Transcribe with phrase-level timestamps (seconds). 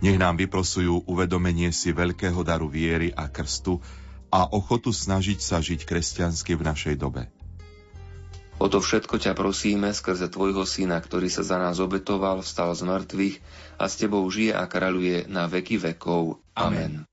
[0.00, 3.80] Nech nám vyprosujú uvedomenie si veľkého daru viery a krstu
[4.32, 7.28] a ochotu snažiť sa žiť kresťansky v našej dobe.
[8.60, 12.84] O to všetko ťa prosíme skrze Tvojho Syna, ktorý sa za nás obetoval, vstal z
[12.84, 13.36] mŕtvych
[13.80, 16.44] a s Tebou žije a kráľuje na veky vekov.
[16.52, 17.09] Amen.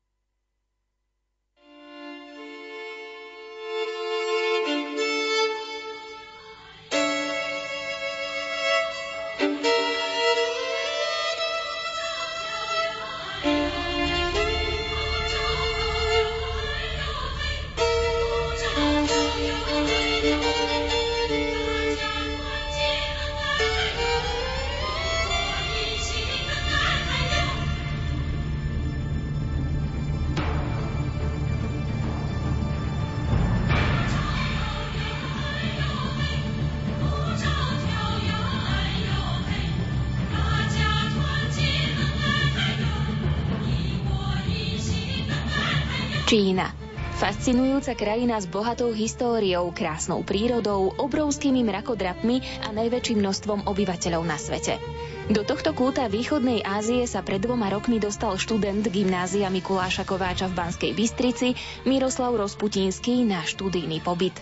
[47.47, 54.75] Fascinujúca krajina s bohatou históriou, krásnou prírodou, obrovskými mrakodrapmi a najväčším množstvom obyvateľov na svete.
[55.31, 60.59] Do tohto kúta východnej Ázie sa pred dvoma rokmi dostal študent gymnázia Mikuláša Kováča v
[60.59, 61.55] Banskej Bystrici
[61.87, 64.35] Miroslav Rozputínsky na študijný pobyt.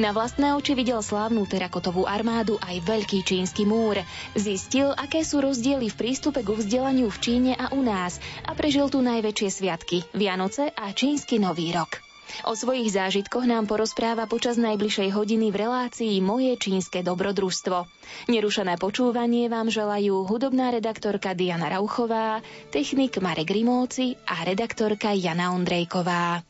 [0.00, 4.00] Na vlastné oči videl slávnu terakotovú armádu aj veľký čínsky múr.
[4.32, 8.88] Zistil, aké sú rozdiely v prístupe k vzdelaniu v Číne a u nás a prežil
[8.88, 12.07] tu najväčšie sviatky, Vianoce a čínsky nový rok.
[12.44, 17.86] O svojich zážitkoch nám porozpráva počas najbližšej hodiny v relácii Moje čínske dobrodružstvo.
[18.32, 22.40] Nerušené počúvanie vám želajú hudobná redaktorka Diana Rauchová,
[22.72, 26.44] technik Marek Rimóci a redaktorka Jana Ondrejková.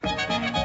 [0.00, 0.59] Thank you.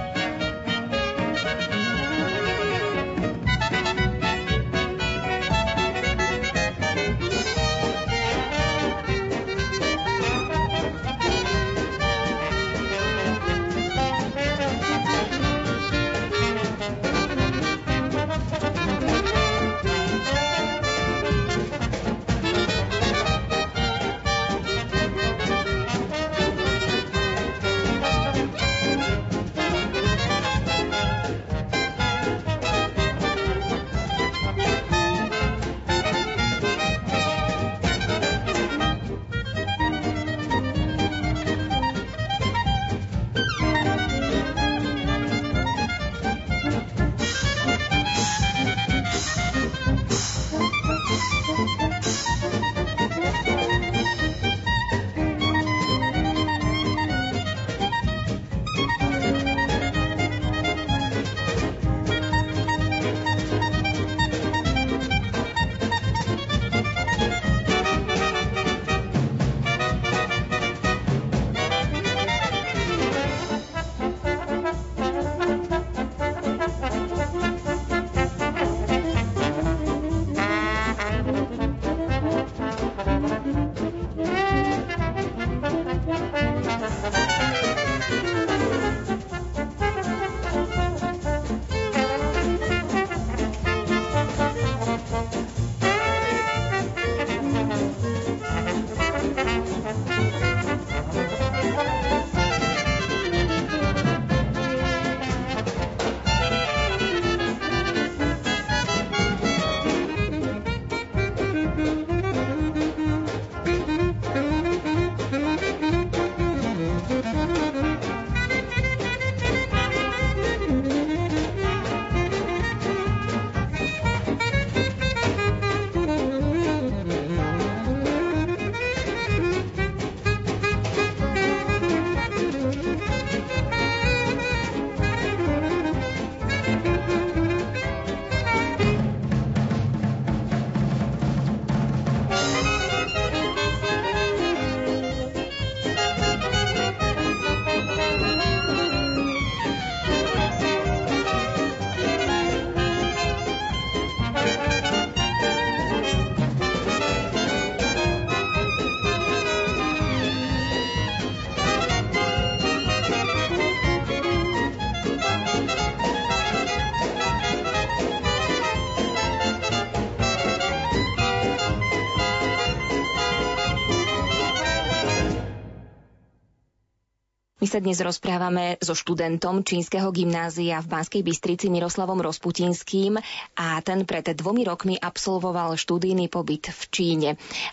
[177.65, 183.17] My sa dnes rozprávame so študentom čínskeho gymnázia v Banskej Bystrici Miroslavom Rozputinským
[183.57, 187.29] a ten pred dvomi rokmi absolvoval študijný pobyt v Číne.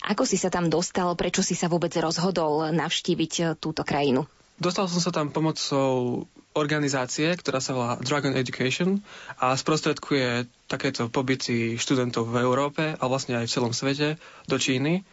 [0.08, 4.24] Ako si sa tam dostal, prečo si sa vôbec rozhodol navštíviť túto krajinu?
[4.56, 6.24] Dostal som sa tam pomocou
[6.56, 9.04] organizácie, ktorá sa volá Dragon Education
[9.36, 14.16] a sprostredkuje takéto pobyty študentov v Európe a vlastne aj v celom svete
[14.48, 15.04] do Číny.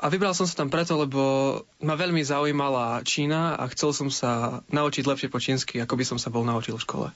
[0.00, 1.20] A vybral som sa tam preto, lebo
[1.84, 6.16] ma veľmi zaujímala Čína a chcel som sa naučiť lepšie po čínsky, ako by som
[6.16, 7.06] sa bol naučil v škole.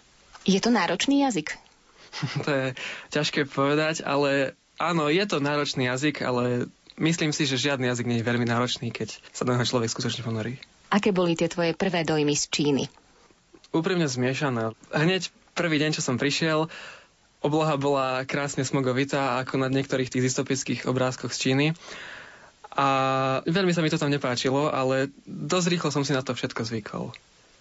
[0.44, 1.56] Je to náročný jazyk?
[2.44, 2.66] to je
[3.08, 6.68] ťažké povedať, ale áno, je to náročný jazyk, ale
[7.00, 10.20] myslím si, že žiadny jazyk nie je veľmi náročný, keď sa do neho človek skutočne
[10.20, 10.60] ponorí.
[10.92, 12.84] Aké boli tie tvoje prvé dojmy z Číny?
[13.72, 14.76] Úprimne zmiešané.
[14.92, 16.68] Hneď prvý deň, čo som prišiel,
[17.40, 21.66] obloha bola krásne smogovitá, ako na niektorých tých dystopických obrázkoch z Číny.
[22.74, 22.86] A
[23.46, 27.14] veľmi sa mi to tam nepáčilo, ale dosť rýchlo som si na to všetko zvykol.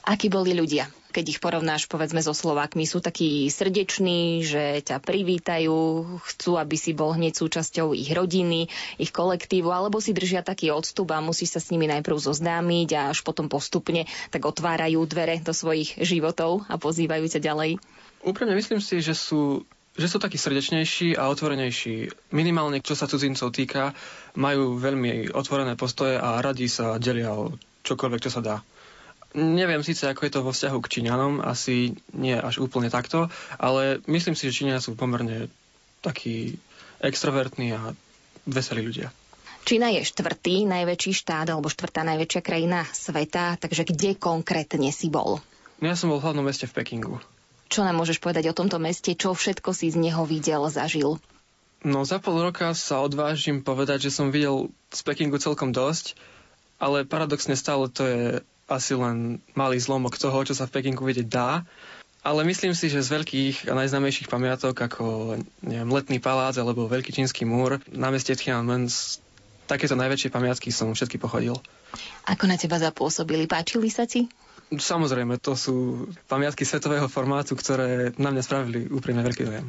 [0.04, 2.84] Akí boli ľudia, keď ich porovnáš povedzme so Slovákmi?
[2.84, 8.68] Sú takí srdeční, že ťa privítajú, chcú, aby si bol hneď súčasťou ich rodiny,
[9.00, 13.02] ich kolektívu, alebo si držia taký odstup a musíš sa s nimi najprv zoznámiť a
[13.16, 17.80] až potom postupne tak otvárajú dvere do svojich životov a pozývajú ťa ďalej?
[18.28, 19.64] Úprimne myslím si, že sú
[19.94, 22.10] že sú takí srdečnejší a otvorenejší.
[22.34, 23.94] Minimálne, čo sa cudzincov týka,
[24.34, 27.54] majú veľmi otvorené postoje a radi sa delia o
[27.86, 28.56] čokoľvek, čo sa dá.
[29.34, 33.98] Neviem síce, ako je to vo vzťahu k Číňanom, asi nie až úplne takto, ale
[34.06, 35.50] myslím si, že Číňania sú pomerne
[36.06, 36.58] takí
[37.02, 37.98] extrovertní a
[38.46, 39.10] veselí ľudia.
[39.64, 45.40] Čína je štvrtý najväčší štát alebo štvrtá najväčšia krajina sveta, takže kde konkrétne si bol?
[45.80, 47.18] No ja som bol v hlavnom meste v Pekingu.
[47.74, 49.18] Čo nám môžeš povedať o tomto meste?
[49.18, 51.18] Čo všetko si z neho videl, zažil?
[51.82, 56.14] No za pol roka sa odvážim povedať, že som videl z Pekingu celkom dosť,
[56.78, 58.22] ale paradoxne stále to je
[58.70, 61.66] asi len malý zlomok toho, čo sa v Pekingu vidieť dá.
[62.22, 65.04] Ale myslím si, že z veľkých a najznámejších pamiatok, ako
[65.66, 68.88] neviem, Letný palác alebo Veľký čínsky múr, námestie Tiananmen,
[69.68, 71.58] takéto najväčšie pamiatky som všetky pochodil.
[72.30, 73.50] Ako na teba zapôsobili?
[73.50, 74.32] Páčili sa ti?
[74.74, 79.68] Samozrejme, to sú pamiatky svetového formátu, ktoré na mňa spravili úprimne veľký dojem.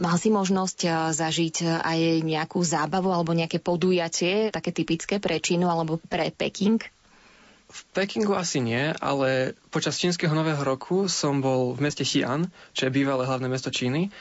[0.00, 5.36] Mal si možnosť eh, zažiť eh, aj nejakú zábavu alebo nejaké podujatie, také typické pre
[5.36, 6.80] Čínu alebo pre Peking?
[7.72, 12.88] V Pekingu asi nie, ale počas čínskeho nového roku som bol v meste Xi'an, čo
[12.88, 14.12] je bývalé hlavné mesto Číny.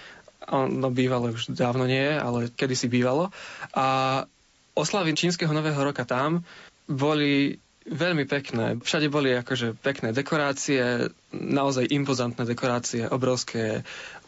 [0.52, 3.28] No bývalé už dávno nie je, ale kedysi bývalo.
[3.76, 4.24] A
[4.72, 6.48] oslavy čínskeho nového roka tam
[6.88, 8.78] boli veľmi pekné.
[8.78, 13.82] Všade boli akože pekné dekorácie, naozaj impozantné dekorácie, obrovské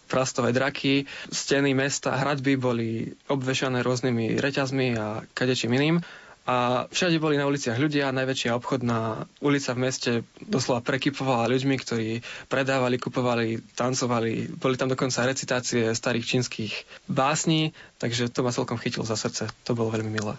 [0.08, 2.90] prastové draky, steny mesta, hradby boli
[3.30, 5.98] obvešané rôznymi reťazmi a kadečím iným.
[6.44, 10.12] A všade boli na uliciach ľudia, najväčšia obchodná ulica v meste
[10.44, 12.20] doslova prekypovala ľuďmi, ktorí
[12.52, 14.52] predávali, kupovali, tancovali.
[14.60, 16.74] Boli tam dokonca recitácie starých čínskych
[17.08, 19.48] básní, takže to ma celkom chytilo za srdce.
[19.64, 20.36] To bolo veľmi milé.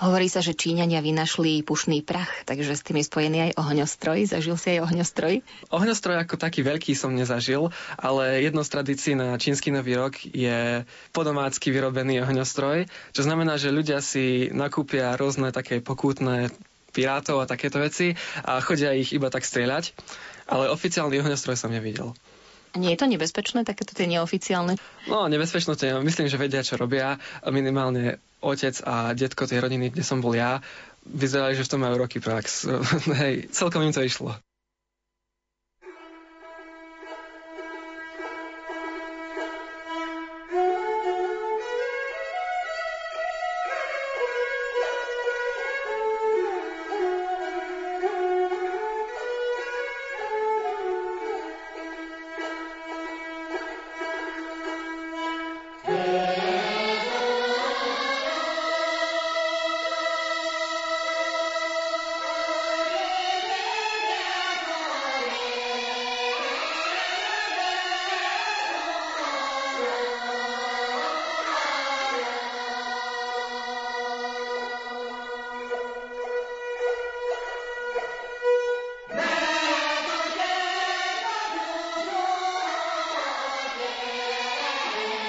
[0.00, 4.18] Hovorí sa, že Číňania vynašli pušný prach, takže s tým je spojený aj ohňostroj.
[4.28, 5.34] Zažil si aj ohňostroj?
[5.72, 10.84] Ohňostroj ako taký veľký som nezažil, ale jedno z tradícií na čínsky nový rok je
[11.12, 16.52] podomácky vyrobený ohňostroj, čo znamená, že ľudia si nakúpia rôzne také pokútne
[16.96, 19.92] pirátov a takéto veci a chodia ich iba tak strieľať,
[20.48, 22.16] ale oficiálny ohňostroj som nevidel.
[22.76, 24.76] Nie je to nebezpečné, takéto tie neoficiálne?
[25.08, 27.16] No, nebezpečné to myslím, že vedia, čo robia.
[27.48, 30.60] Minimálne otec a detko tej rodiny, kde som bol ja,
[31.06, 32.66] vyzerali, že v tom majú roky prax.
[33.22, 34.36] Hej, celkom im to išlo.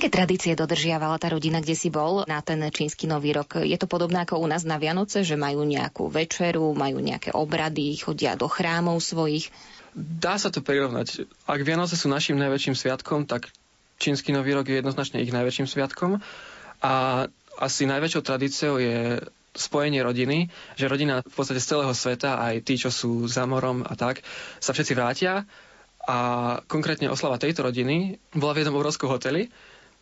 [0.00, 3.60] Aké tradície dodržiavala tá rodina, kde si bol na ten čínsky nový rok?
[3.60, 8.00] Je to podobné ako u nás na Vianoce, že majú nejakú večeru, majú nejaké obrady,
[8.00, 9.52] chodia do chrámov svojich?
[9.92, 11.28] Dá sa to prirovnať.
[11.44, 13.52] Ak Vianoce sú našim najväčším sviatkom, tak
[14.00, 16.24] čínsky nový rok je jednoznačne ich najväčším sviatkom.
[16.80, 17.28] A
[17.60, 19.20] asi najväčšou tradíciou je
[19.52, 20.48] spojenie rodiny,
[20.80, 24.24] že rodina v podstate z celého sveta, aj tí, čo sú za morom a tak,
[24.64, 25.44] sa všetci vrátia
[26.08, 26.18] a
[26.64, 29.52] konkrétne oslava tejto rodiny bola v jednom obrovskom hoteli,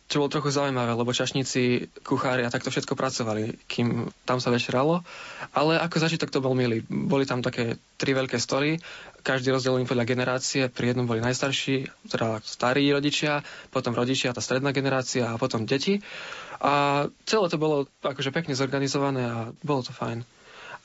[0.09, 5.05] čo bolo trochu zaujímavé, lebo čašníci, kuchári a takto všetko pracovali, kým tam sa večeralo.
[5.53, 6.81] Ale ako zažitok to bol milý.
[6.89, 8.81] Boli tam také tri veľké stoly,
[9.21, 10.65] každý rozdelený podľa generácie.
[10.65, 16.01] Pri jednom boli najstarší, teda starí rodičia, potom rodičia, tá stredná generácia a potom deti.
[16.57, 20.25] A celé to bolo akože pekne zorganizované a bolo to fajn.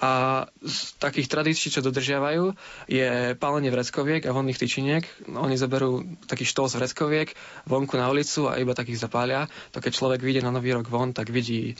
[0.02, 2.50] A z takých tradícií, čo dodržiavajú,
[2.90, 5.06] je pálenie vreckoviek a vonných tyčiniek.
[5.30, 7.30] Oni zoberú taký z vreckoviek
[7.70, 9.46] vonku na ulicu a iba takých zapália.
[9.72, 11.78] To keď človek vyjde na nový rok von, tak vidí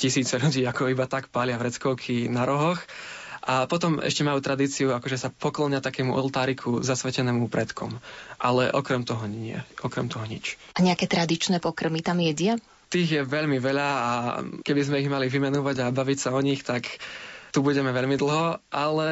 [0.00, 2.80] tisíce ľudí, ako iba tak pália vreckovky na rohoch.
[3.40, 7.96] A potom ešte majú tradíciu, akože sa poklonia takému oltáriku zasvetenému predkom.
[8.36, 9.56] Ale okrem toho nie.
[9.80, 10.60] Okrem toho nič.
[10.76, 12.60] A nejaké tradičné pokrmy tam jedia?
[12.92, 14.10] Tých je veľmi veľa a
[14.60, 17.00] keby sme ich mali vymenovať a baviť sa o nich, tak
[17.50, 19.08] tu budeme veľmi dlho, ale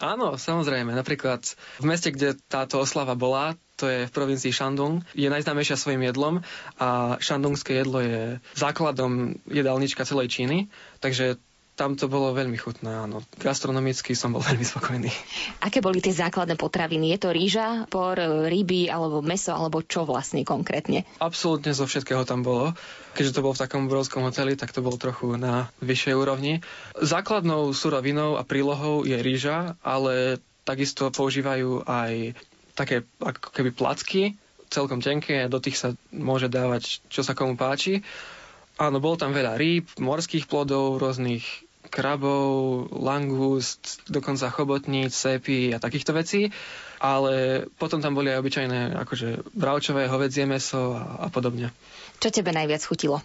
[0.00, 0.92] áno, samozrejme.
[0.92, 1.44] Napríklad
[1.80, 6.40] v meste, kde táto oslava bola, to je v provincii Shandong, je najznámejšia svojim jedlom
[6.80, 10.72] a šandungské jedlo je základom jedálnička celej Číny,
[11.04, 11.36] takže
[11.76, 13.20] tam to bolo veľmi chutné, áno.
[13.36, 15.12] Gastronomicky som bol veľmi spokojný.
[15.60, 17.12] Aké boli tie základné potraviny?
[17.12, 18.16] Je to rýža, por,
[18.48, 21.04] ryby alebo meso, alebo čo vlastne konkrétne?
[21.20, 22.72] Absolútne zo všetkého tam bolo.
[23.12, 26.64] Keďže to bolo v takom obrovskom hoteli, tak to bolo trochu na vyššej úrovni.
[26.96, 32.34] Základnou surovinou a prílohou je rýža, ale takisto používajú aj
[32.76, 34.22] také ako keby placky,
[34.68, 38.04] celkom tenké, do tých sa môže dávať, čo sa komu páči.
[38.76, 46.12] Áno, bolo tam veľa rýb, morských plodov, rôznych krabov, langust, dokonca chobotníc, sepy a takýchto
[46.12, 46.50] vecí.
[46.96, 51.70] Ale potom tam boli aj obyčajné akože bravčové, hovedzie meso a, a podobne.
[52.20, 53.20] Čo tebe najviac chutilo?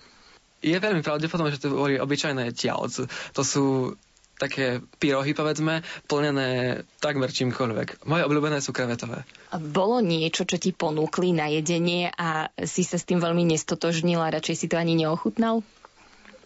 [0.62, 2.94] Je veľmi pravdepodobné, že to boli obyčajné tiaoc.
[3.34, 3.96] To sú
[4.42, 8.10] také pyrohy, povedzme, plnené takmer čímkoľvek.
[8.10, 9.22] Moje obľúbené sú krevetové.
[9.54, 14.34] Bolo niečo, čo ti ponúkli na jedenie a si sa s tým veľmi nestotožnil a
[14.34, 15.62] radšej si to ani neochutnal?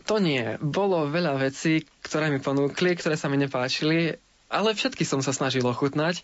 [0.05, 0.61] To nie.
[0.61, 4.13] Bolo veľa vecí, ktoré mi ponúkli, ktoré sa mi nepáčili,
[4.53, 6.21] ale všetky som sa snažil ochutnať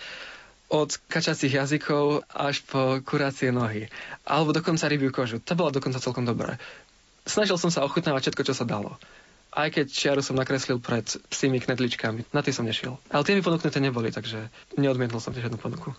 [0.72, 3.92] od kačacích jazykov až po kuracie nohy.
[4.24, 5.44] Alebo dokonca rybiu kožu.
[5.44, 6.56] To bola dokonca celkom dobré.
[7.28, 8.96] Snažil som sa ochutnávať všetko, čo sa dalo.
[9.52, 12.32] Aj keď čiaru som nakreslil pred psými knedličkami.
[12.32, 12.96] Na tie som nešiel.
[13.12, 14.48] Ale tie mi ponúknuté neboli, takže
[14.80, 15.92] neodmietol som žiadnu ponuku.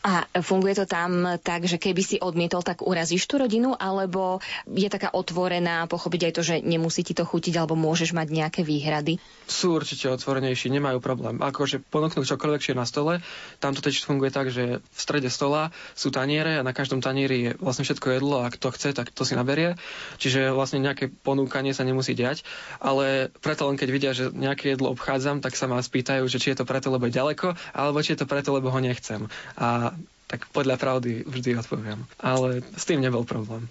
[0.00, 4.88] A funguje to tam tak, že keby si odmietol, tak urazíš tú rodinu, alebo je
[4.88, 9.20] taká otvorená, pochopiť aj to, že nemusí ti to chutiť, alebo môžeš mať nejaké výhrady?
[9.44, 11.36] Sú určite otvorenejší, nemajú problém.
[11.44, 13.20] Akože ponúknúť čokoľvek, čo je na stole,
[13.60, 17.52] tam to teď funguje tak, že v strede stola sú taniere a na každom tanieri
[17.52, 19.76] je vlastne všetko jedlo a kto chce, tak to si naberie.
[20.16, 22.40] Čiže vlastne nejaké ponúkanie sa nemusí diať,
[22.80, 26.56] ale preto len keď vidia, že nejaké jedlo obchádzam, tak sa ma spýtajú, že či
[26.56, 29.28] je to preto, lebo je ďaleko, alebo či je to preto, lebo ho nechcem.
[29.60, 29.89] A
[30.30, 32.06] tak podľa pravdy vždy odpoviem.
[32.22, 33.66] Ale s tým nebol problém.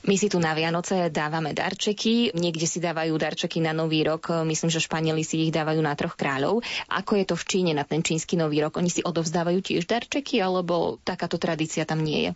[0.00, 4.72] My si tu na Vianoce dávame darčeky, niekde si dávajú darčeky na Nový rok, myslím,
[4.72, 6.64] že Španieli si ich dávajú na troch kráľov.
[6.88, 8.80] Ako je to v Číne na ten čínsky Nový rok?
[8.80, 12.30] Oni si odovzdávajú tiež darčeky, alebo takáto tradícia tam nie je?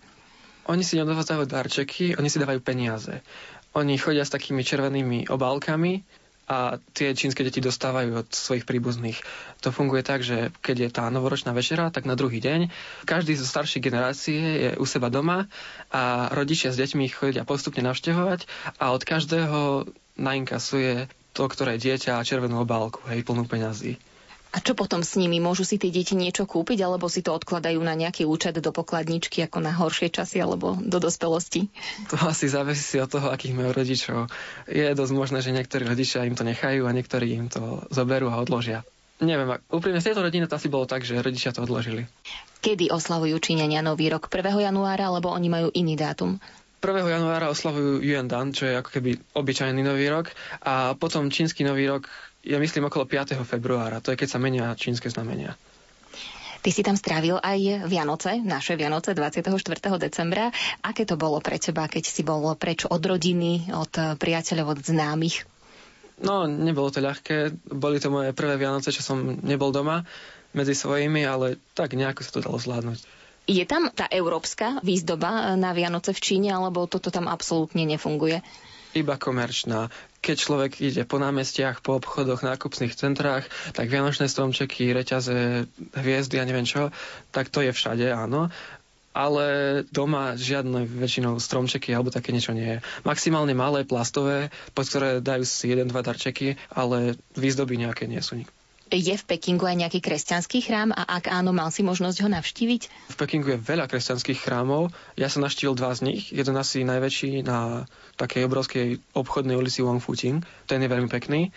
[0.68, 3.24] Oni si neodovzdávajú darčeky, oni si dávajú peniaze.
[3.72, 6.04] Oni chodia s takými červenými obálkami,
[6.44, 9.16] a tie čínske deti dostávajú od svojich príbuzných.
[9.64, 12.69] To funguje tak, že keď je tá novoročná večera, tak na druhý deň
[13.08, 15.49] každý zo staršej generácie je u seba doma
[15.88, 18.45] a rodičia s deťmi chodia postupne navštevovať
[18.76, 19.88] a od každého
[20.21, 23.99] nainkasuje to, ktoré dieťa červenú obálku, hej, plnú peňazí.
[24.54, 25.43] A čo potom s nimi?
[25.43, 29.43] Môžu si tie deti niečo kúpiť, alebo si to odkladajú na nejaký účet do pokladničky,
[29.43, 31.67] ako na horšie časy, alebo do dospelosti?
[32.14, 34.30] To asi závisí od toho, akých majú rodičov.
[34.71, 38.38] Je dosť možné, že niektorí rodičia im to nechajú a niektorí im to zoberú a
[38.38, 38.86] odložia.
[39.19, 42.06] Neviem, úprimne z tejto rodiny to asi bolo tak, že rodičia to odložili.
[42.62, 44.30] Kedy oslavujú Číňania Nový rok?
[44.30, 44.54] 1.
[44.54, 46.38] januára, alebo oni majú iný dátum?
[46.84, 47.10] 1.
[47.10, 50.28] januára oslavujú Dan, čo je ako keby obyčajný nový rok
[50.60, 52.12] a potom čínsky nový rok
[52.45, 53.41] ja myslím okolo 5.
[53.43, 54.04] februára.
[54.04, 55.57] To je keď sa menia čínske znamenia.
[56.65, 59.52] Ty si tam strávil aj Vianoce, naše Vianoce 24.
[60.00, 60.49] decembra.
[60.80, 65.45] Aké to bolo pre teba, keď si bol preč od rodiny, od priateľov, od známych?
[66.25, 67.52] No, nebolo to ľahké.
[67.69, 70.09] Boli to moje prvé Vianoce, čo som nebol doma
[70.57, 72.99] medzi svojimi, ale tak nejako sa to dalo zvládnuť.
[73.45, 78.41] Je tam tá európska výzdoba na Vianoce v Číne, alebo toto tam absolútne nefunguje?
[78.97, 79.93] Iba komerčná.
[80.25, 83.45] Keď človek ide po námestiach, po obchodoch, nákupných centrách,
[83.76, 86.89] tak vianočné stromčeky, reťaze, hviezdy a neviem čo,
[87.28, 88.49] tak to je všade, áno
[89.15, 89.47] ale
[89.95, 92.78] doma žiadne väčšinou stromčeky alebo také niečo nie je.
[93.06, 98.43] Maximálne malé plastové, pod ktoré dajú si jeden, dva darčeky, ale výzdoby nejaké nie sú.
[98.92, 102.82] Je v Pekingu aj nejaký kresťanský chrám a ak áno, mal si možnosť ho navštíviť?
[103.10, 104.92] V Pekingu je veľa kresťanských chrámov.
[105.16, 106.23] Ja som navštívil dva z nich.
[106.30, 107.88] Jeden asi najväčší na
[108.20, 110.44] takej obrovskej obchodnej ulici Wang Futing.
[110.68, 111.50] Ten je veľmi pekný.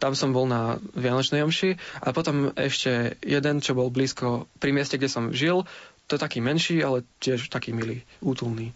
[0.00, 4.96] Tam som bol na Vianočnej omši a potom ešte jeden, čo bol blízko pri mieste,
[4.96, 5.68] kde som žil.
[6.08, 8.72] To je taký menší, ale tiež taký milý, útulný.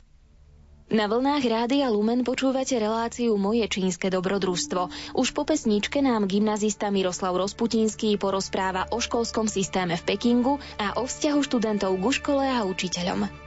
[0.86, 4.86] Na vlnách Rádia Lumen počúvate reláciu Moje čínske dobrodružstvo.
[5.18, 11.10] Už po pesničke nám gymnazista Miroslav Rozputinský porozpráva o školskom systéme v Pekingu a o
[11.10, 13.45] vzťahu študentov ku škole a učiteľom.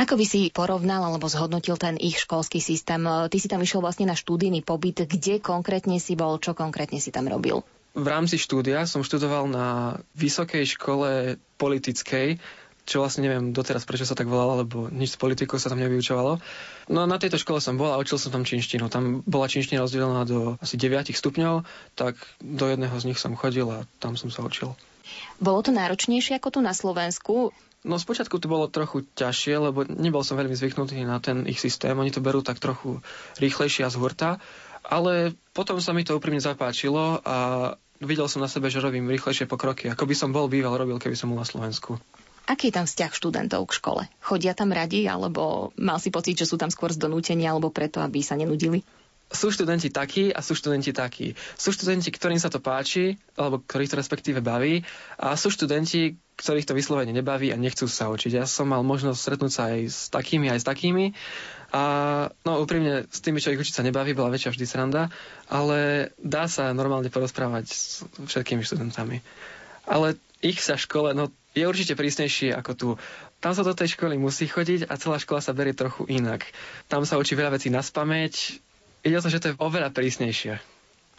[0.00, 3.04] Ako by si porovnal alebo zhodnotil ten ich školský systém?
[3.04, 5.04] Ty si tam išiel vlastne na štúdijný pobyt.
[5.04, 6.40] Kde konkrétne si bol?
[6.40, 7.60] Čo konkrétne si tam robil?
[7.92, 12.40] V rámci štúdia som študoval na vysokej škole politickej,
[12.88, 16.40] čo vlastne neviem doteraz, prečo sa tak volalo, lebo nič s politikou sa tam nevyučovalo.
[16.88, 18.88] No na tejto škole som bol a učil som tam činštinu.
[18.88, 23.68] Tam bola činština rozdelená do asi 9 stupňov, tak do jedného z nich som chodil
[23.68, 24.72] a tam som sa učil.
[25.36, 27.52] Bolo to náročnejšie ako tu na Slovensku?
[27.80, 31.96] No spočiatku to bolo trochu ťažšie, lebo nebol som veľmi zvyknutý na ten ich systém.
[31.96, 33.00] Oni to berú tak trochu
[33.40, 34.30] rýchlejšie a z hurta.
[34.84, 37.36] Ale potom sa mi to úprimne zapáčilo a
[38.00, 41.16] videl som na sebe, že robím rýchlejšie pokroky, ako by som bol býval robil, keby
[41.16, 41.96] som bol na Slovensku.
[42.48, 44.02] Aký je tam vzťah študentov k škole?
[44.24, 48.00] Chodia tam radi, alebo mal si pocit, že sú tam skôr z donútenia, alebo preto,
[48.00, 48.84] aby sa nenudili?
[49.30, 51.38] sú študenti takí a sú študenti takí.
[51.54, 54.82] Sú študenti, ktorým sa to páči, alebo ktorých to respektíve baví,
[55.22, 58.40] a sú študenti, ktorých to vyslovene nebaví a nechcú sa učiť.
[58.40, 61.12] Ja som mal možnosť stretnúť sa aj s takými, aj s takými.
[61.70, 61.82] A
[62.42, 65.12] no úprimne, s tými, čo ich učiť sa nebaví, bola väčšia vždy sranda,
[65.46, 69.20] ale dá sa normálne porozprávať s všetkými študentami.
[69.84, 72.88] Ale ich sa škole, no je určite prísnejšie ako tu.
[73.38, 76.48] Tam sa do tej školy musí chodiť a celá škola sa berie trochu inak.
[76.88, 78.64] Tam sa učí veľa vecí na spameť,
[79.00, 80.60] Ide to, že to je oveľa prísnejšie.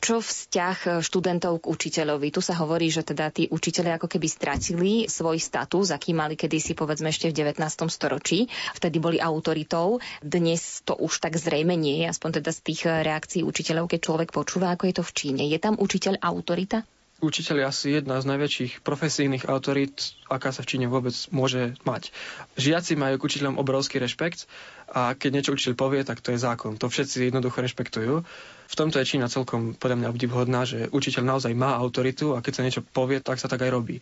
[0.01, 2.33] Čo vzťah študentov k učiteľovi?
[2.33, 6.73] Tu sa hovorí, že teda tí učiteľe ako keby stratili svoj status, aký mali kedysi
[6.73, 7.61] povedzme ešte v 19.
[7.85, 8.49] storočí.
[8.73, 10.01] Vtedy boli autoritou.
[10.25, 14.33] Dnes to už tak zrejme nie je, aspoň teda z tých reakcií učiteľov, keď človek
[14.33, 15.43] počúva, ako je to v Číne.
[15.45, 16.81] Je tam učiteľ autorita?
[17.21, 22.10] Učiteľ je asi jedna z najväčších profesijných autorít, aká sa v Číne vôbec môže mať.
[22.57, 24.49] Žiaci majú k učiteľom obrovský rešpekt
[24.89, 26.75] a keď niečo učiteľ povie, tak to je zákon.
[26.81, 28.25] To všetci jednoducho rešpektujú.
[28.71, 32.53] V tomto je Čína celkom podľa mňa obdivhodná, že učiteľ naozaj má autoritu a keď
[32.57, 34.01] sa niečo povie, tak sa tak aj robí.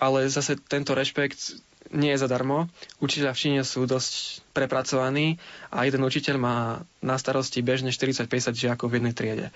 [0.00, 1.60] Ale zase tento rešpekt
[1.92, 2.66] nie je zadarmo.
[2.98, 5.36] Učiteľa v Číne sú dosť prepracovaní
[5.68, 6.56] a jeden učiteľ má
[7.04, 9.46] na starosti bežne 40-50 žiakov v jednej triede.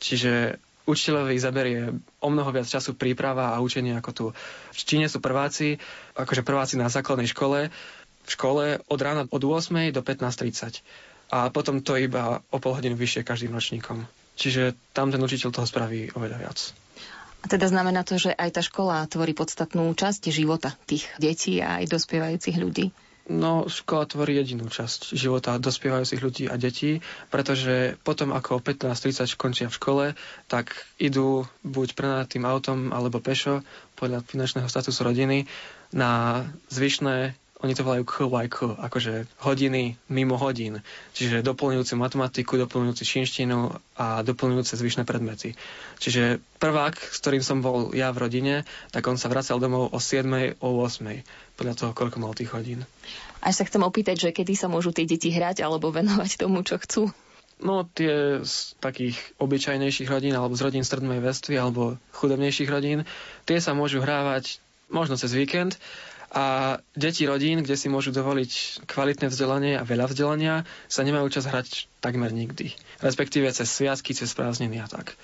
[0.00, 1.80] Čiže učiteľovi zaberie
[2.20, 4.24] o mnoho viac času príprava a učenie ako tu.
[4.72, 5.76] V Číne sú prváci,
[6.16, 7.68] akože prváci na základnej škole,
[8.24, 9.90] v škole od rána od 8.
[9.90, 10.84] do 15.30.
[11.30, 14.06] A potom to iba o pol hodinu vyššie každým ročníkom.
[14.34, 16.58] Čiže tam ten učiteľ toho spraví oveľa viac.
[17.40, 21.80] A teda znamená to, že aj tá škola tvorí podstatnú časť života tých detí a
[21.80, 22.92] aj dospievajúcich ľudí?
[23.30, 26.98] No, škola tvorí jedinú časť života dospievajúcich ľudí a detí,
[27.30, 30.04] pretože potom, ako o 15.30 končia v škole,
[30.50, 33.62] tak idú buď prenajatým autom alebo pešo
[33.94, 35.46] podľa finančného statusu rodiny
[35.94, 36.42] na
[36.74, 40.80] zvyšné oni to volajú KYK, akože hodiny mimo hodín.
[41.12, 45.52] Čiže doplňujúce matematiku, doplňujúce činštinu a doplňujúce zvyšné predmety.
[46.00, 48.54] Čiže prvák, s ktorým som bol ja v rodine,
[48.96, 50.56] tak on sa vracal domov o 7.
[50.56, 51.60] o 8.
[51.60, 52.88] podľa toho, koľko mal tých hodín.
[53.44, 56.80] Až sa chcem opýtať, že kedy sa môžu tie deti hrať alebo venovať tomu, čo
[56.80, 57.12] chcú?
[57.60, 63.04] No tie z takých obyčajnejších rodín alebo z rodín strednej vrstvy alebo chudobnejších rodín,
[63.44, 65.76] tie sa môžu hrávať možno cez víkend,
[66.30, 71.50] a deti rodín, kde si môžu dovoliť kvalitné vzdelanie a veľa vzdelania, sa nemajú čas
[71.50, 72.70] hrať takmer nikdy.
[73.02, 75.18] Respektíve cez sviatky, cez prázdniny a tak.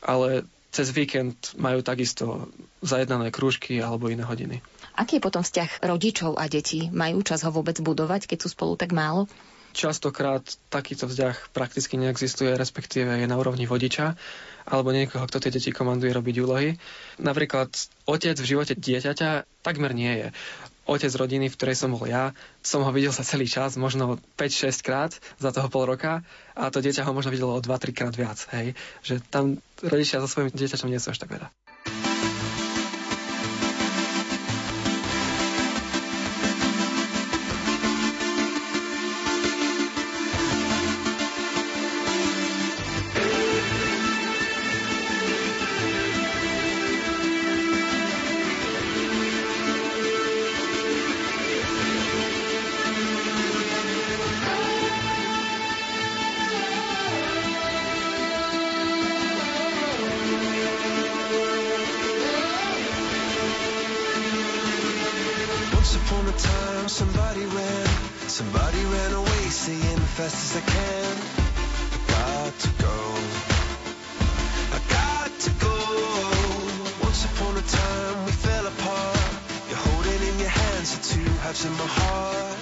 [0.00, 2.48] Ale cez víkend majú takisto
[2.80, 4.64] zajednané krúžky alebo iné hodiny.
[4.96, 6.88] Aký je potom vzťah rodičov a detí?
[6.88, 9.28] Majú čas ho vôbec budovať, keď sú spolu tak málo?
[9.70, 14.18] Častokrát takýto vzťah prakticky neexistuje, respektíve je na úrovni vodiča
[14.66, 16.78] alebo niekoho, kto tie deti komanduje robiť úlohy.
[17.18, 17.70] Napríklad
[18.06, 20.28] otec v živote dieťaťa takmer nie je.
[20.90, 22.34] Otec rodiny, v ktorej som bol ja,
[22.66, 26.26] som ho videl sa celý čas, možno 5-6 krát za toho pol roka
[26.58, 28.42] a to dieťa ho možno videlo o 2-3 krát viac.
[28.50, 28.74] Hej?
[29.06, 29.44] Že tam
[29.86, 31.46] rodičia so svojím dieťaťom nie sú až tak veľa.
[67.00, 67.86] somebody ran,
[68.28, 71.16] somebody ran away, saying fast as I can.
[71.94, 72.98] I got to go.
[74.76, 75.76] I got to go.
[77.06, 79.32] Once upon a time we fell apart.
[79.68, 82.59] You're holding in your hands the two halves of my heart.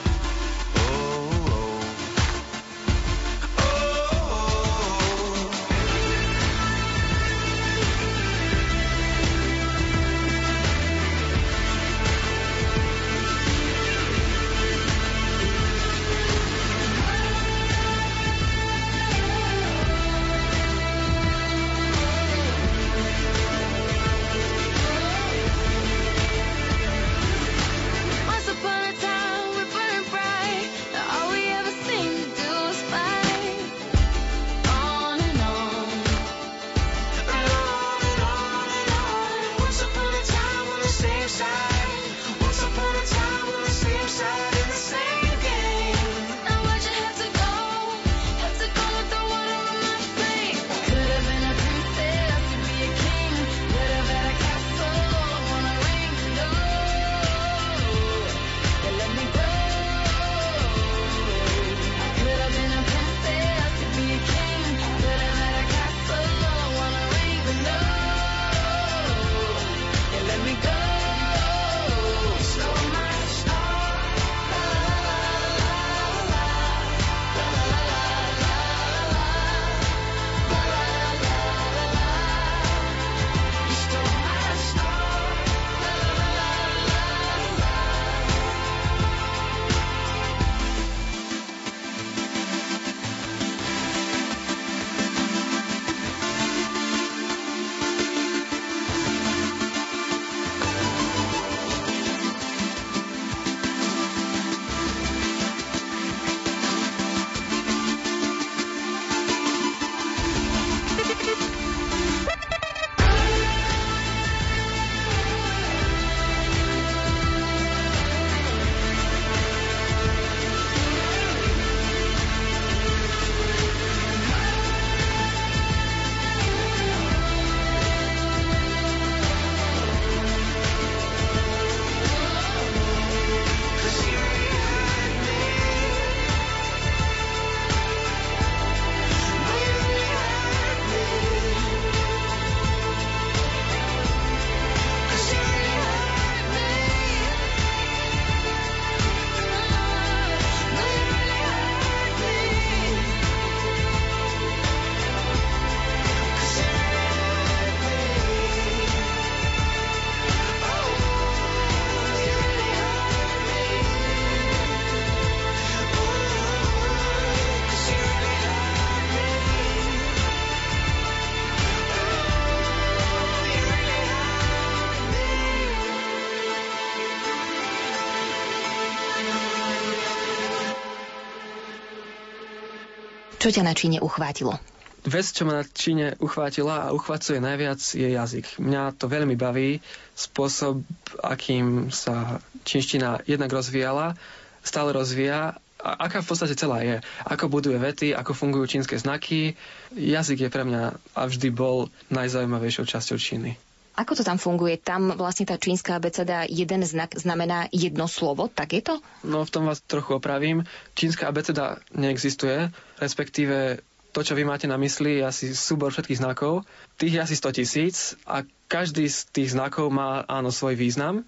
[183.39, 184.59] Čo ťa na Číne uchvátilo?
[185.07, 188.59] Vec, čo ma na Číne uchvátila a uchvacuje najviac, je jazyk.
[188.59, 189.79] Mňa to veľmi baví,
[190.19, 190.83] spôsob,
[191.23, 194.19] akým sa čínština jednak rozvíjala,
[194.67, 196.99] stále rozvíja a aká v podstate celá je.
[197.23, 199.55] Ako buduje vety, ako fungujú čínske znaky.
[199.95, 203.55] Jazyk je pre mňa a vždy bol najzaujímavejšou časťou Číny.
[203.99, 204.79] Ako to tam funguje?
[204.79, 208.95] Tam vlastne tá čínska abeceda jeden znak znamená jedno slovo, tak je to?
[209.27, 210.63] No v tom vás trochu opravím.
[210.95, 212.71] Čínska abeceda neexistuje,
[213.03, 213.83] respektíve
[214.15, 216.63] to, čo vy máte na mysli, je asi súbor všetkých znakov.
[216.95, 221.27] Tých je asi 100 tisíc a každý z tých znakov má áno svoj význam,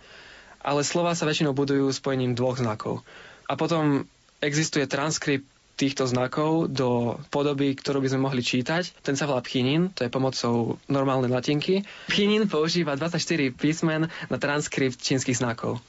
[0.63, 3.03] ale slova sa väčšinou budujú spojením dvoch znakov.
[3.51, 4.07] A potom
[4.39, 5.45] existuje transkript
[5.81, 9.01] týchto znakov do podoby, ktorú by sme mohli čítať.
[9.01, 11.89] Ten sa volá Pchinin, to je pomocou normálnej latinky.
[12.13, 13.17] Pchinin používa 24
[13.57, 15.81] písmen na transkript čínskych znakov.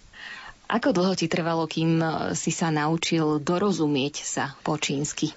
[0.72, 5.36] Ako dlho ti trvalo, kým e, si sa naučil dorozumieť sa po čínsky?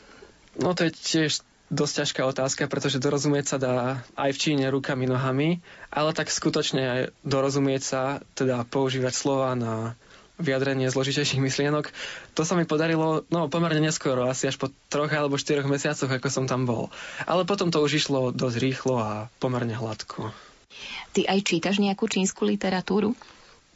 [0.55, 1.43] No to je tiež
[1.75, 3.77] dosť ťažká otázka, pretože dorozumieť sa dá
[4.15, 5.59] aj v Číne rukami, nohami,
[5.91, 8.03] ale tak skutočne aj dorozumieť sa,
[8.39, 9.99] teda používať slova na
[10.39, 11.95] vyjadrenie zložitejších myšlienok.
[12.35, 16.29] To sa mi podarilo no, pomerne neskoro, asi až po troch alebo štyroch mesiacoch, ako
[16.31, 16.91] som tam bol.
[17.25, 20.35] Ale potom to už išlo dosť rýchlo a pomerne hladko.
[21.15, 23.15] Ty aj čítaš nejakú čínsku literatúru?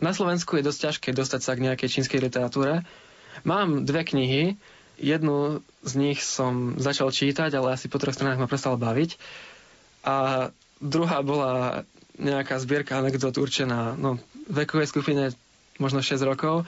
[0.02, 2.82] Na Slovensku je dosť ťažké dostať sa k nejakej čínskej literatúre.
[3.46, 4.42] Mám dve knihy,
[4.98, 9.14] jednu z nich som začal čítať, ale asi po troch stranách ma prestal baviť.
[10.06, 10.48] A
[10.82, 11.86] druhá bola
[12.18, 14.18] nejaká zbierka anekdot určená no,
[14.50, 15.30] vekovej skupine
[15.78, 16.66] možno 6 rokov.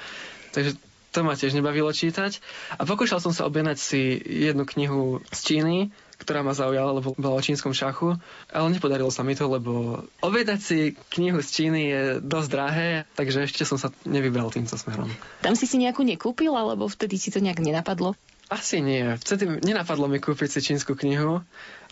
[0.50, 0.74] Takže
[1.10, 2.38] to ma tiež nebavilo čítať.
[2.78, 5.78] A pokúšal som sa objednať si jednu knihu z Číny,
[6.22, 8.14] ktorá ma zaujala, lebo bola o čínskom šachu,
[8.52, 10.78] ale nepodarilo sa mi to, lebo objednať si
[11.18, 15.10] knihu z Číny je dosť drahé, takže ešte som sa nevybral týmto smerom.
[15.42, 18.14] Tam si si nejakú nekúpil, alebo vtedy ti to nejak nenapadlo?
[18.50, 19.14] Asi nie.
[19.22, 21.42] Vtedy nenapadlo mi kúpiť si čínsku knihu,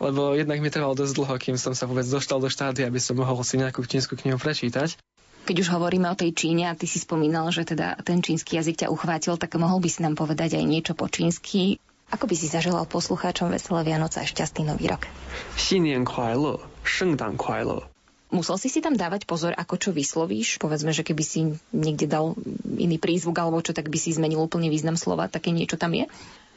[0.02, 3.14] lebo jednak mi trvalo dosť dlho, kým som sa vôbec dostal do štády, aby som
[3.14, 4.98] mohol si nejakú čínsku knihu prečítať.
[5.48, 8.84] Keď už hovoríme o tej Číne a ty si spomínal, že teda ten čínsky jazyk
[8.84, 11.80] ťa uchvátil, tak mohol by si nám povedať aj niečo po čínsky.
[12.12, 15.08] Ako by si zaželal poslucháčom Veselé Vianoce a šťastný nový rok?
[18.28, 20.60] Musel si si tam dávať pozor, ako čo vyslovíš?
[20.60, 22.36] Povedzme, že keby si niekde dal
[22.76, 25.32] iný prízvuk alebo čo, tak by si zmenil úplne význam slova.
[25.32, 26.04] Také niečo tam je?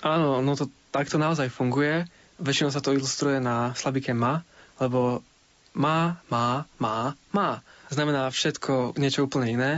[0.03, 2.11] Áno, no to takto naozaj funguje.
[2.43, 4.43] Väčšinou sa to ilustruje na slabike ma,
[4.83, 5.23] lebo
[5.71, 9.71] má, má, má, má znamená všetko niečo úplne iné.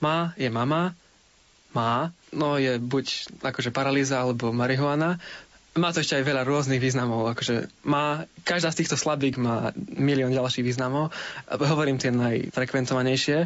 [0.00, 0.92] Má je mama,
[1.72, 5.20] má, no je buď akože paralýza alebo marihuana.
[5.76, 10.32] Má to ešte aj veľa rôznych významov, akože má, každá z týchto slabík má milión
[10.32, 11.12] ďalších významov.
[11.52, 13.44] Hovorím tie najfrekventovanejšie.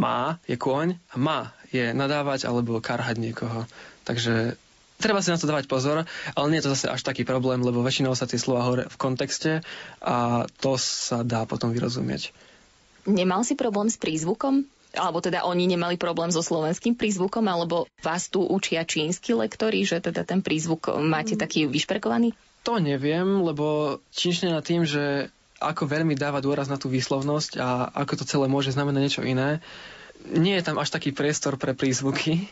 [0.00, 3.68] Má je kôň a má je nadávať alebo karhať niekoho.
[4.08, 4.56] Takže
[4.98, 6.02] Treba si na to dávať pozor,
[6.34, 8.98] ale nie je to zase až taký problém, lebo väčšinou sa tie slova hovoria v
[8.98, 9.62] kontexte
[10.02, 12.34] a to sa dá potom vyrozumieť.
[13.08, 14.68] Nemal si problém s prízvukom?
[14.96, 20.00] Alebo teda oni nemali problém so slovenským prízvukom, alebo vás tu učia čínsky lektori, že
[20.00, 21.40] teda ten prízvuk máte mm.
[21.40, 22.32] taký vyšperkovaný?
[22.64, 25.28] To neviem, lebo čínština tým, že
[25.60, 29.60] ako veľmi dáva dôraz na tú výslovnosť a ako to celé môže znamenať niečo iné,
[30.26, 32.50] nie je tam až taký priestor pre prízvuky.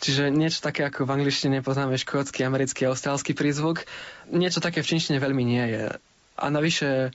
[0.00, 3.84] Čiže niečo také ako v angličtine poznáme škótsky, americký, austrálsky prízvuk.
[4.32, 5.84] Niečo také v čínštine veľmi nie je.
[6.40, 7.12] A navyše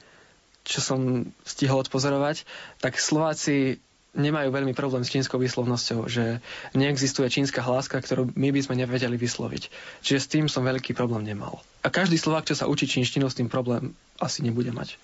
[0.65, 2.43] čo som stihol odpozorovať,
[2.81, 3.79] tak Slováci
[4.15, 6.39] nemajú veľmi problém s čínskou výslovnosťou, že
[6.73, 9.63] neexistuje čínska hláska, ktorú my by sme nevedeli vysloviť.
[10.01, 11.59] Čiže s tým som veľký problém nemal.
[11.83, 14.95] A každý Slovák, čo sa učí čínštinou, s tým problém asi nebude mať.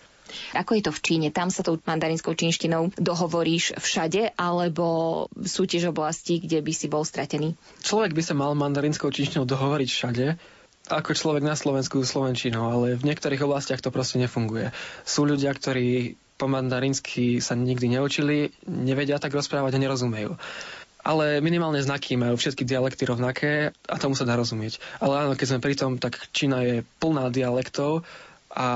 [0.56, 1.28] Ako je to v Číne?
[1.28, 7.04] Tam sa tou mandarinskou čínštinou dohovoríš všade, alebo sú tiež oblasti, kde by si bol
[7.04, 7.60] stratený?
[7.84, 10.26] Človek by sa mal mandarinskou čínštinou dohovoriť všade,
[10.92, 14.76] ako človek na Slovensku slovenčinou, ale v niektorých oblastiach to proste nefunguje.
[15.08, 20.36] Sú ľudia, ktorí po mandarinsky sa nikdy neučili, nevedia tak rozprávať a nerozumejú.
[21.02, 24.78] Ale minimálne znaky majú všetky dialekty rovnaké a tomu sa dá rozumieť.
[25.02, 28.06] Ale áno, keď sme pri tom, tak Čína je plná dialektov
[28.54, 28.70] a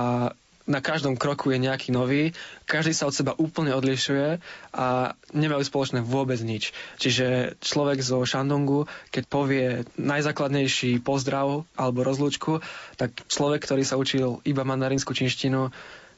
[0.65, 2.33] na každom kroku je nejaký nový,
[2.65, 4.41] každý sa od seba úplne odlišuje
[4.73, 6.73] a nemajú spoločné vôbec nič.
[6.97, 9.65] Čiže človek zo Shandongu, keď povie
[10.01, 12.65] najzákladnejší pozdrav alebo rozlúčku,
[12.97, 15.69] tak človek, ktorý sa učil iba mandarínsku čínštinu,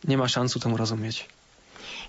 [0.08, 1.28] nemá šancu tomu rozumieť.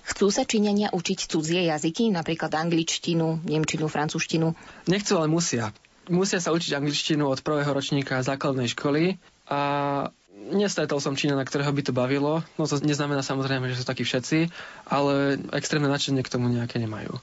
[0.07, 4.55] Chcú sa Číňania učiť cudzie jazyky, napríklad angličtinu, nemčinu, francúzštinu?
[4.87, 5.75] Nechcú, ale musia.
[6.09, 9.61] Musia sa učiť angličtinu od prvého ročníka základnej školy a
[10.33, 12.41] Nestretol som Číňana, ktorého by to bavilo.
[12.57, 14.49] No to neznamená samozrejme, že sú takí všetci,
[14.89, 17.17] ale extrémne nadšenie k tomu nejaké nemajú.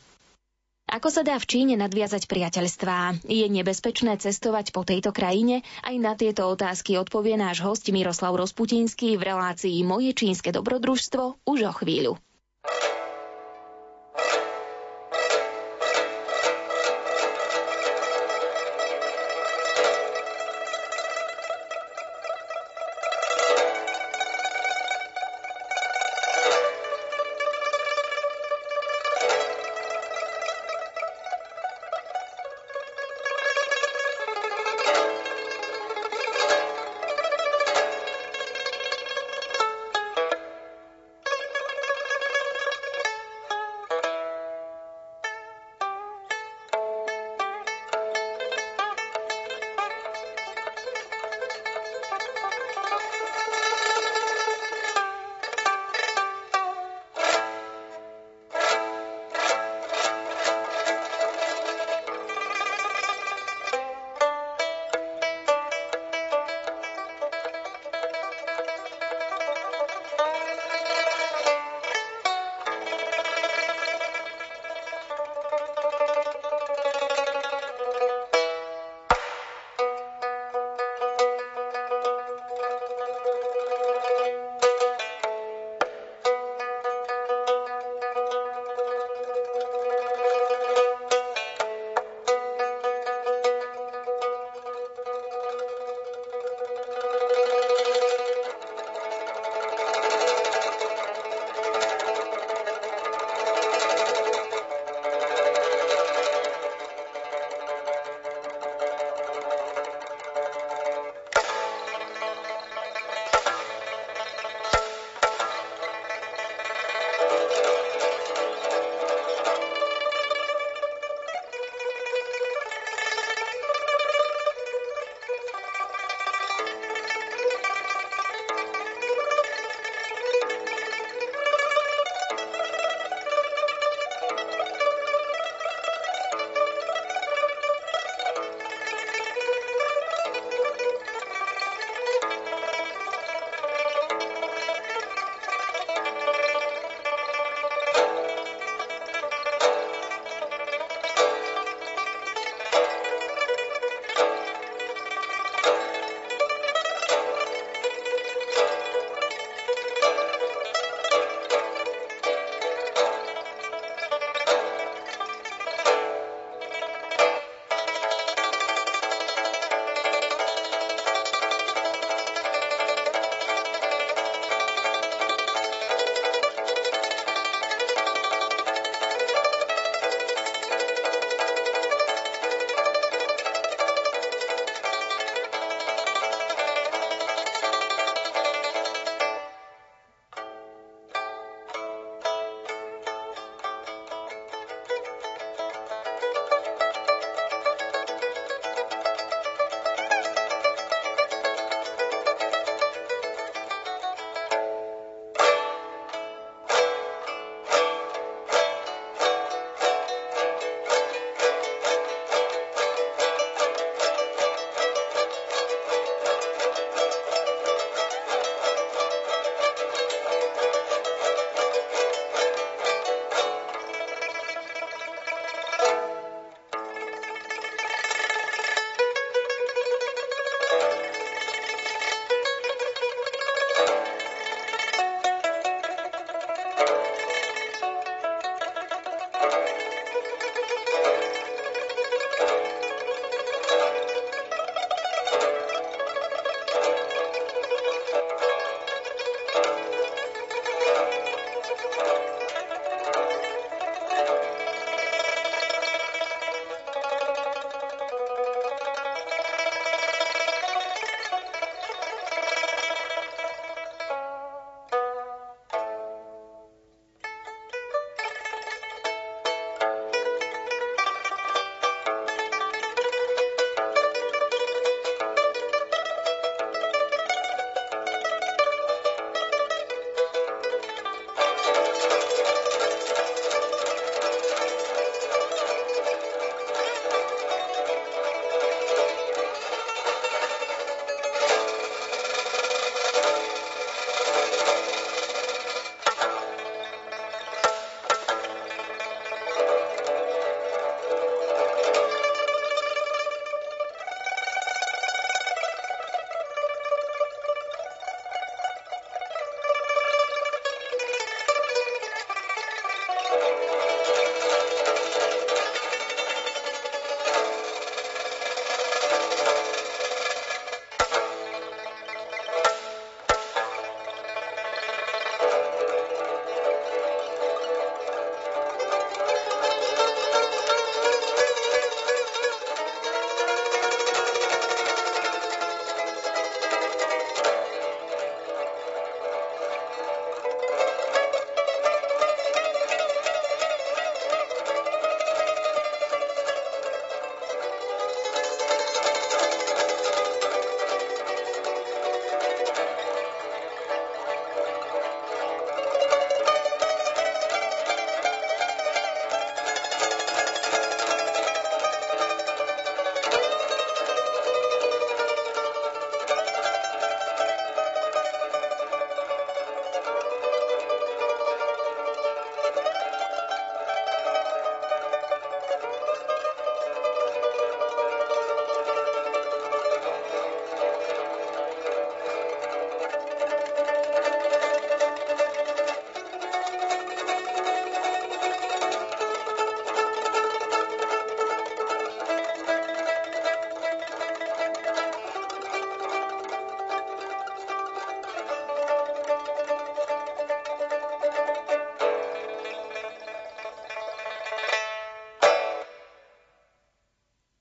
[0.87, 3.27] Ako sa dá v Číne nadviazať priateľstvá?
[3.27, 5.67] Je nebezpečné cestovať po tejto krajine?
[5.83, 11.59] Aj na tieto otázky odpovie náš host Miroslav Rozputinský v relácii Moje čínske dobrodružstvo už
[11.67, 12.15] o chvíľu.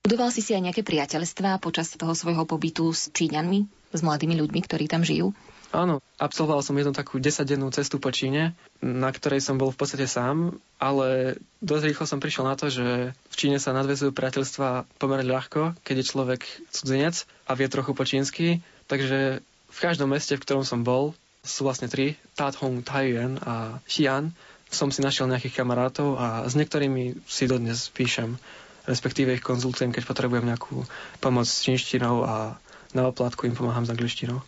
[0.06, 4.60] Budoval si si aj nejaké priateľstvá počas toho svojho pobytu s Číňanmi, s mladými ľuďmi,
[4.62, 5.34] ktorí tam žijú?
[5.74, 8.54] Áno, absolvoval som jednu takú desaťdennú cestu po Číne,
[8.86, 13.18] na ktorej som bol v podstate sám, ale dosť rýchlo som prišiel na to, že
[13.18, 18.06] v Číne sa nadvezujú priateľstva pomerne ľahko, keď je človek cudzinec a vie trochu po
[18.06, 19.42] čínsky, takže
[19.74, 24.38] v každom meste, v ktorom som bol, sú vlastne tri, Tat Hong, Taiyuan a Xi'an,
[24.70, 28.38] som si našiel nejakých kamarátov a s niektorými si dodnes píšem
[28.86, 30.86] respektíve ich konzultujem, keď potrebujem nejakú
[31.20, 32.58] pomoc s čínštinou a
[32.96, 34.40] na oplatku im pomáham s angličtinou.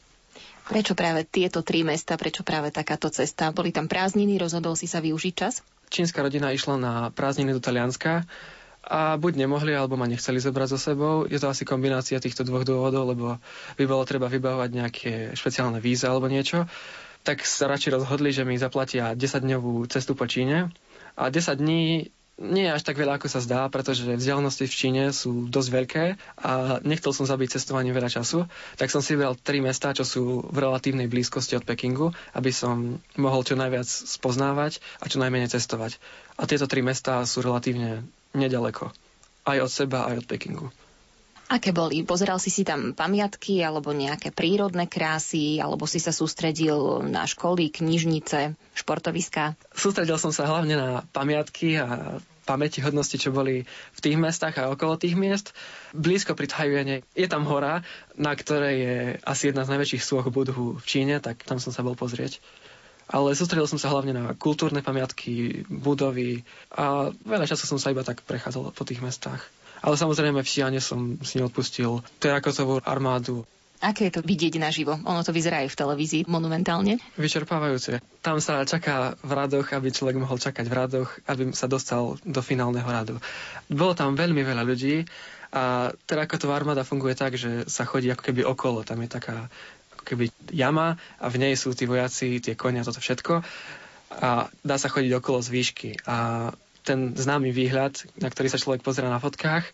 [0.68, 3.56] Prečo práve tieto tri mesta, prečo práve takáto cesta?
[3.56, 5.64] Boli tam prázdniny, rozhodol si sa využiť čas?
[5.88, 8.28] Čínska rodina išla na prázdniny do Talianska
[8.84, 11.24] a buď nemohli, alebo ma nechceli zobrať so sebou.
[11.24, 13.40] Je to asi kombinácia týchto dvoch dôvodov, lebo
[13.80, 16.68] by bolo treba vybavovať nejaké špeciálne víza alebo niečo.
[17.24, 20.72] Tak sa radšej rozhodli, že mi zaplatia 10-dňovú cestu po Číne
[21.16, 25.50] a 10 dní nie až tak veľa, ako sa zdá, pretože vzdialenosti v Číne sú
[25.50, 26.04] dosť veľké
[26.38, 28.46] a nechcel som zabiť cestovaním veľa času,
[28.78, 33.02] tak som si vybral tri mesta, čo sú v relatívnej blízkosti od Pekingu, aby som
[33.18, 35.98] mohol čo najviac spoznávať a čo najmenej cestovať.
[36.38, 38.06] A tieto tri mesta sú relatívne
[38.38, 38.94] nedaleko.
[39.50, 40.70] Aj od seba, aj od Pekingu.
[41.48, 42.04] Aké boli?
[42.04, 47.72] Pozeral si si tam pamiatky alebo nejaké prírodné krásy, alebo si sa sústredil na školy,
[47.72, 49.56] knižnice, športoviska?
[49.72, 54.72] Sústredil som sa hlavne na pamiatky a pamäti hodnosti, čo boli v tých mestách a
[54.72, 55.56] okolo tých miest.
[55.96, 57.84] Blízko pri Tajvene je tam hora,
[58.20, 61.84] na ktorej je asi jedna z najväčších súch budhu v Číne, tak tam som sa
[61.84, 62.44] bol pozrieť.
[63.08, 66.44] Ale sústredil som sa hlavne na kultúrne pamiatky, budovy
[66.76, 69.48] a veľa času som sa iba tak prechádzal po tých mestách.
[69.82, 73.46] Ale samozrejme v Siane som si neodpustil terakotovú armádu.
[73.78, 74.98] Aké je to vidieť naživo?
[75.06, 76.98] Ono to vyzerá aj v televízii monumentálne.
[77.14, 78.02] Vyčerpávajúce.
[78.26, 82.42] Tam sa čaká v radoch, aby človek mohol čakať v radoch, aby sa dostal do
[82.42, 83.22] finálneho radu.
[83.70, 85.06] Bolo tam veľmi veľa ľudí
[85.54, 88.82] a terakotová armáda funguje tak, že sa chodí ako keby okolo.
[88.82, 89.46] Tam je taká
[89.94, 93.46] ako keby jama a v nej sú tí vojaci, tie konia, toto všetko
[94.18, 95.90] a dá sa chodiť okolo z výšky.
[96.08, 96.50] A
[96.88, 99.68] ten známy výhľad, na ktorý sa človek pozera na fotkách,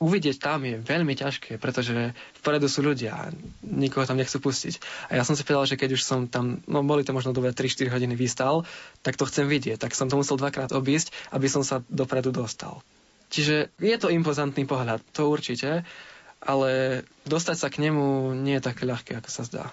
[0.00, 3.24] uvidieť tam je veľmi ťažké, pretože vpredu sú ľudia a
[3.60, 4.80] nikoho tam nechcú pustiť.
[5.12, 7.52] A ja som si povedal, že keď už som tam, no boli to možno dobre
[7.52, 8.64] 3-4 hodiny vystal,
[9.04, 9.76] tak to chcem vidieť.
[9.76, 12.80] Tak som to musel dvakrát obísť, aby som sa dopredu dostal.
[13.28, 15.84] Čiže je to impozantný pohľad, to určite,
[16.40, 19.64] ale dostať sa k nemu nie je také ľahké, ako sa zdá.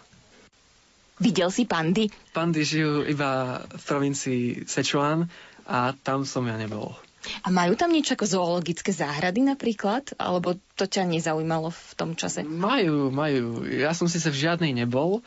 [1.17, 2.13] Videl si pandy?
[2.35, 5.25] Pandy žijú iba v provincii Sichuan
[5.67, 6.95] a tam som ja nebol.
[7.43, 10.15] A majú tam niečo ako zoologické záhrady napríklad?
[10.15, 12.47] Alebo to ťa nezaujímalo v tom čase?
[12.47, 13.67] Majú, majú.
[13.67, 15.19] Ja som si sa v žiadnej nebol,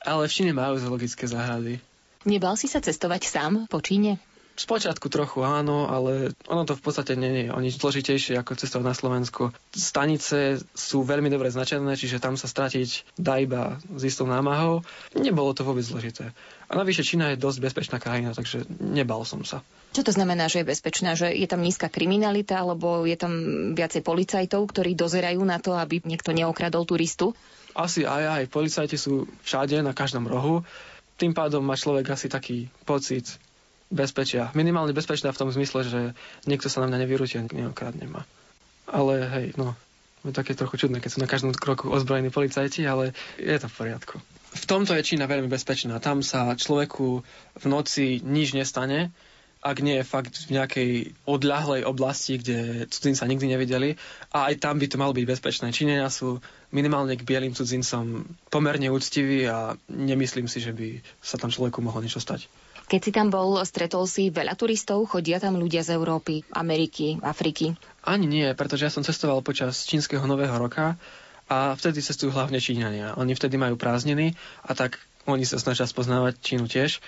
[0.00, 1.84] ale v Číne majú zoologické záhrady.
[2.24, 4.16] Nebal si sa cestovať sám po Číne?
[4.54, 8.86] Spočiatku trochu áno, ale ono to v podstate nie je o nič zložitejšie ako cestovať
[8.86, 9.50] na Slovensku.
[9.74, 14.86] Stanice sú veľmi dobre značené, čiže tam sa stratiť dá iba s istou námahou.
[15.18, 16.30] Nebolo to vôbec zložité.
[16.74, 19.62] A navyše Čína je dosť bezpečná krajina, takže nebal som sa.
[19.94, 21.14] Čo to znamená, že je bezpečná?
[21.14, 23.32] Že je tam nízka kriminalita, alebo je tam
[23.78, 27.30] viacej policajtov, ktorí dozerajú na to, aby niekto neokradol turistu?
[27.78, 28.42] Asi aj, aj.
[28.50, 30.66] Policajti sú všade, na každom rohu.
[31.14, 33.38] Tým pádom má človek asi taký pocit,
[33.86, 34.50] bezpečia.
[34.58, 36.00] Minimálne bezpečná v tom zmysle, že
[36.50, 38.26] niekto sa na mňa nevyrúti a neokradne ma.
[38.90, 39.78] Ale hej, no,
[40.26, 43.74] je také trochu čudné, keď sú na každom kroku ozbrojení policajti, ale je to v
[43.78, 44.18] poriadku.
[44.54, 45.98] V tomto je Čína veľmi bezpečná.
[45.98, 47.26] Tam sa človeku
[47.58, 49.10] v noci nič nestane,
[49.64, 50.90] ak nie je fakt v nejakej
[51.24, 53.96] odľahlej oblasti, kde cudzinca nikdy nevideli.
[54.36, 55.72] A aj tam by to malo byť bezpečné.
[55.72, 61.48] Číňania sú minimálne k bielým cudzincom pomerne úctiví a nemyslím si, že by sa tam
[61.48, 62.44] človeku mohlo niečo stať.
[62.84, 67.72] Keď si tam bol, stretol si veľa turistov, chodia tam ľudia z Európy, Ameriky, Afriky?
[68.04, 71.00] Ani nie, pretože ja som cestoval počas čínskeho nového roka
[71.48, 73.16] a vtedy cestujú hlavne Číňania.
[73.20, 74.32] Oni vtedy majú prázdniny
[74.64, 74.96] a tak
[75.28, 77.04] oni sa snažia spoznávať Čínu tiež.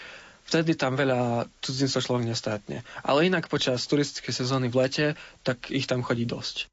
[0.47, 2.87] Vtedy tam veľa cudzincov človek nestretne.
[3.03, 5.07] Ale inak počas turistickej sezóny v lete,
[5.43, 6.71] tak ich tam chodí dosť.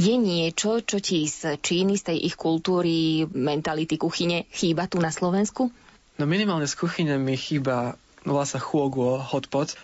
[0.00, 5.12] Je niečo, čo ti z Číny, z tej ich kultúry, mentality kuchyne chýba tu na
[5.12, 5.68] Slovensku?
[6.16, 9.76] No minimálne z kuchyne mi chýba, volá sa chuoguo, hotpot.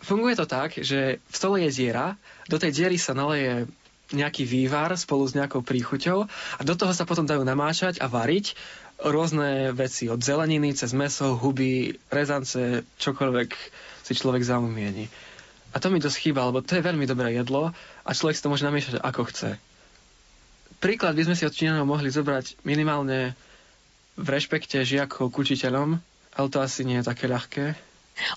[0.00, 2.16] Funguje to tak, že v stole je diera,
[2.48, 3.68] do tej diery sa naleje
[4.16, 6.24] nejaký vývar spolu s nejakou príchuťou
[6.56, 8.56] a do toho sa potom dajú namáčať a variť
[9.04, 13.50] rôzne veci, od zeleniny cez meso, huby, rezance, čokoľvek
[14.00, 15.12] si človek zaumieni.
[15.68, 17.70] A to mi dosť chýba, lebo to je veľmi dobré jedlo
[18.02, 19.50] a človek si to môže namiešať ako chce.
[20.78, 23.34] Príklad by sme si od Číňanov mohli zobrať minimálne
[24.14, 25.98] v rešpekte žiakov k učiteľom,
[26.34, 27.87] ale to asi nie je také ľahké.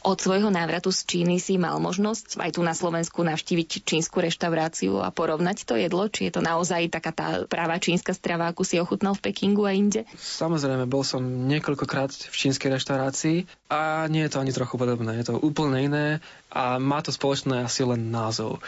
[0.05, 5.01] Od svojho návratu z Číny si mal možnosť aj tu na Slovensku navštíviť čínsku reštauráciu
[5.01, 6.07] a porovnať to jedlo?
[6.07, 9.73] Či je to naozaj taká tá práva čínska strava, ako si ochutnal v Pekingu a
[9.73, 10.05] inde?
[10.17, 13.37] Samozrejme, bol som niekoľkokrát v čínskej reštaurácii
[13.69, 15.17] a nie je to ani trochu podobné.
[15.17, 16.07] Je to úplne iné
[16.53, 18.61] a má to spoločné asi len názov.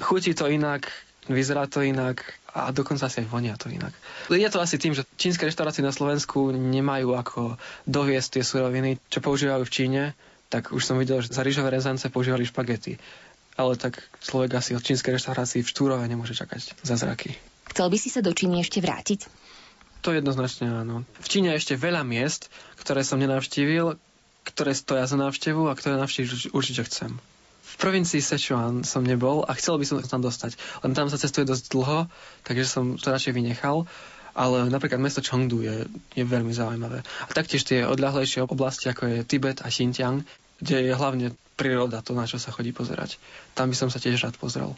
[0.00, 0.88] Chutí to inak,
[1.28, 3.94] vyzerá to inak a dokonca asi aj vonia to inak.
[4.32, 7.40] Je to asi tým, že čínske reštaurácie na Slovensku nemajú ako
[7.86, 10.02] doviesť tie suroviny, čo používajú v Číne,
[10.50, 12.98] tak už som videl, že za rýžové rezance používali špagety.
[13.54, 17.38] Ale tak človek asi od čínskej reštaurácii v Štúrove nemôže čakať za zraky.
[17.70, 19.30] Chcel by si sa do Číny ešte vrátiť?
[20.02, 21.06] To jednoznačne áno.
[21.22, 24.00] V Číne je ešte veľa miest, ktoré som nenavštívil,
[24.48, 27.20] ktoré stoja za návštevu a ktoré navštíviť určite chcem.
[27.60, 30.58] V provincii Sichuan som nebol a chcel by som sa tam dostať.
[30.82, 32.10] Len tam sa cestuje dosť dlho,
[32.42, 33.86] takže som to radšej vynechal.
[34.34, 37.02] Ale napríklad mesto Chengdu je, je veľmi zaujímavé.
[37.02, 40.22] A taktiež tie odľahlejšie oblasti, ako je Tibet a Xinjiang,
[40.60, 41.26] kde je hlavne
[41.56, 43.16] príroda, to na čo sa chodí pozerať.
[43.56, 44.76] Tam by som sa tiež rád pozrel.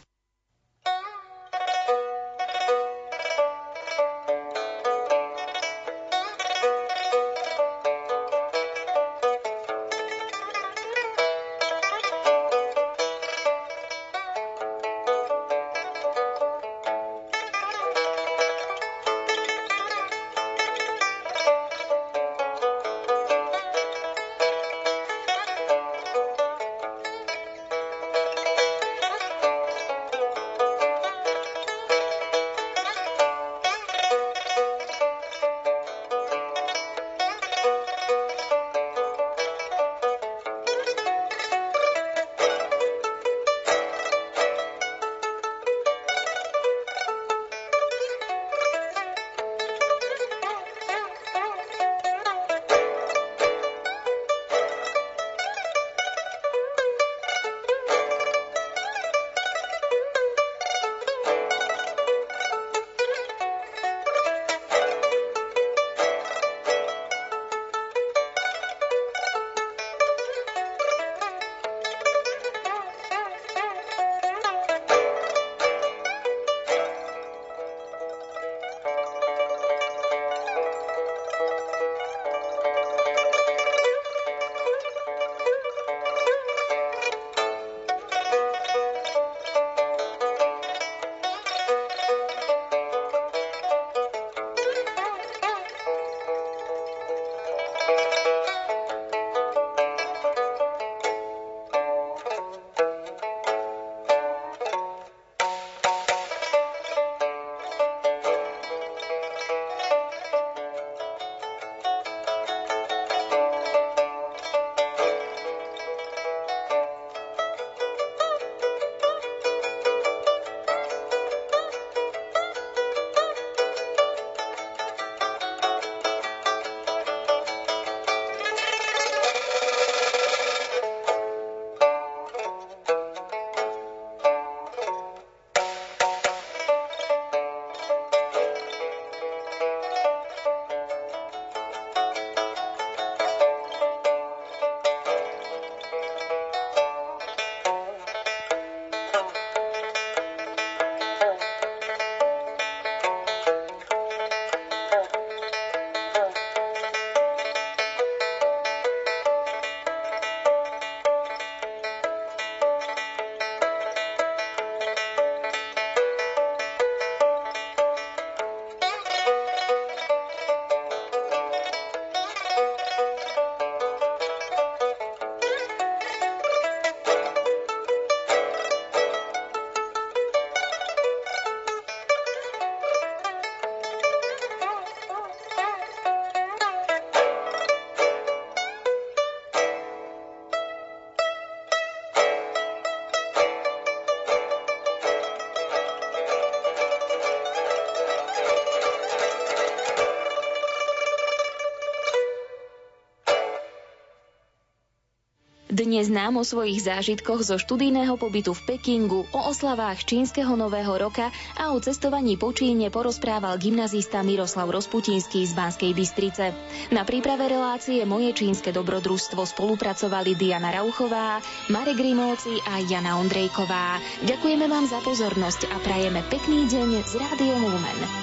[206.03, 211.31] Dnes nám o svojich zážitkoch zo študijného pobytu v Pekingu, o oslavách čínskeho nového roka
[211.55, 216.51] a o cestovaní po Číne porozprával gymnazista Miroslav Rozputinský z Banskej Bystrice.
[216.91, 221.39] Na príprave relácie Moje čínske dobrodružstvo spolupracovali Diana Rauchová,
[221.71, 224.03] Marek Grimovci a Jana Ondrejková.
[224.27, 228.22] Ďakujeme vám za pozornosť a prajeme pekný deň z Rádiom Lumen.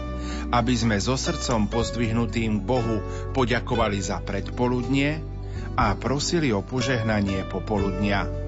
[0.51, 2.99] aby sme so srdcom pozdvihnutým Bohu
[3.31, 5.21] poďakovali za predpoludnie
[5.77, 8.40] a prosili o požehnanie popoludnia.